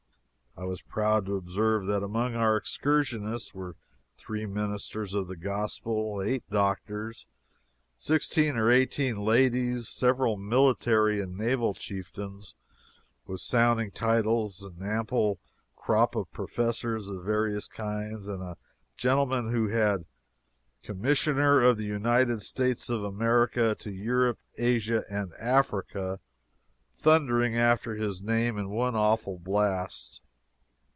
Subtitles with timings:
[0.57, 3.77] I was proud to observe that among our excursionists were
[4.17, 7.25] three ministers of the gospel, eight doctors,
[7.97, 12.53] sixteen or eighteen ladies, several military and naval chieftains
[13.25, 15.39] with sounding titles, an ample
[15.77, 18.57] crop of "Professors" of various kinds, and a
[18.97, 20.05] gentleman who had
[20.83, 26.19] "COMMISSIONER OF THE UNITED STATES OF AMERICA TO EUROPE, ASIA, AND AFRICA"
[26.91, 30.21] thundering after his name in one awful blast!